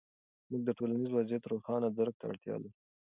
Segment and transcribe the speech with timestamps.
[0.49, 2.71] موږ د ټولنیز وضعیت روښانه درک ته اړتیا لرو.